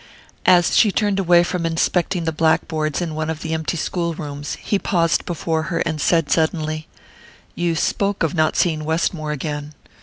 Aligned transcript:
As 0.47 0.75
she 0.75 0.91
turned 0.91 1.19
away 1.19 1.43
from 1.43 1.63
inspecting 1.63 2.23
the 2.23 2.31
blackboards 2.31 3.03
in 3.03 3.13
one 3.13 3.29
of 3.29 3.43
the 3.43 3.53
empty 3.53 3.77
school 3.77 4.15
rooms 4.15 4.55
he 4.55 4.79
paused 4.79 5.27
before 5.27 5.61
her 5.69 5.77
and 5.81 6.01
said 6.01 6.31
suddenly: 6.31 6.87
"You 7.53 7.75
spoke 7.75 8.23
of 8.23 8.33
not 8.33 8.55
seeing 8.55 8.83
Westmore 8.83 9.31
again. 9.31 9.75